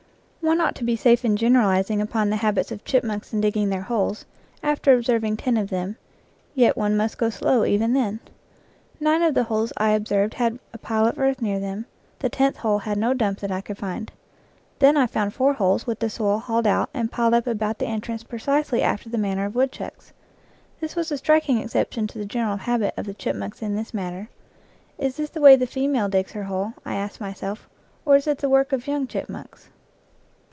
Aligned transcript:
One 0.43 0.59
ought 0.59 0.73
to 0.77 0.83
be 0.83 0.95
safe 0.95 1.23
in 1.23 1.37
generalizing 1.37 2.01
upon 2.01 2.29
the 2.31 2.37
habits 2.37 2.71
of 2.71 2.83
chipmunks 2.83 3.31
in 3.31 3.41
digging 3.41 3.69
their 3.69 3.83
holes, 3.83 4.25
after 4.63 4.91
observing 4.91 5.37
ten 5.37 5.55
of 5.55 5.69
them, 5.69 5.97
yet 6.55 6.75
one 6.75 6.97
must 6.97 7.19
go 7.19 7.29
slow 7.29 7.63
even 7.63 7.93
then. 7.93 8.19
Nine 8.99 9.21
of 9.21 9.35
the 9.35 9.43
holes 9.43 9.71
I 9.77 9.91
observed 9.91 10.33
had 10.33 10.57
a 10.73 10.79
pile 10.79 11.05
of 11.05 11.19
earth 11.19 11.43
near 11.43 11.59
them; 11.59 11.85
the 12.19 12.27
tenth 12.27 12.57
hole 12.57 12.79
had 12.79 12.97
no 12.97 13.13
dump 13.13 13.37
that 13.39 13.51
I 13.51 13.61
could 13.61 13.77
find. 13.77 14.11
Then 14.79 14.97
I 14.97 15.05
found 15.05 15.35
four 15.35 15.53
holes 15.53 15.85
with 15.85 15.99
the 15.99 16.09
soil 16.09 16.39
hauled 16.39 16.65
out 16.65 16.89
and 16.91 17.11
piled 17.11 17.35
up 17.35 17.45
about 17.45 17.77
the 17.77 17.85
entrance 17.85 18.23
precisely 18.23 18.81
after 18.81 19.09
the 19.09 19.19
manner 19.19 19.45
of 19.45 19.53
woodchucks. 19.53 20.11
This 20.79 20.95
was 20.95 21.11
a 21.11 21.19
striking 21.19 21.59
exception 21.59 22.07
to 22.07 22.17
the 22.17 22.25
general 22.25 22.57
habit 22.57 22.95
of 22.97 23.05
the 23.05 23.13
chipmunk 23.13 23.61
in 23.61 23.75
this 23.75 23.93
matter." 23.93 24.27
Is 24.97 25.17
this 25.17 25.29
the 25.29 25.39
way 25.41 25.55
the 25.55 25.67
female 25.67 26.09
digs 26.09 26.31
her 26.31 26.45
hole," 26.45 26.73
I 26.83 26.95
asked 26.95 27.21
my 27.21 27.31
self," 27.31 27.69
or 28.07 28.15
is 28.15 28.25
it 28.25 28.39
the 28.39 28.49
work 28.49 28.73
of 28.73 28.87
young 28.87 29.05
chipmunks?" 29.05 29.69